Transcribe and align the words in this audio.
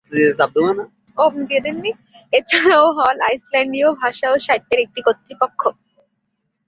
এছাড়াও 2.33 2.87
হল 2.97 3.17
আইসল্যান্ডীয় 3.29 3.89
ভাষা 4.01 4.27
ও 4.31 4.45
সাহিত্যের 4.45 4.79
একটি 4.79 4.99
কর্তৃপক্ষ। 5.01 5.61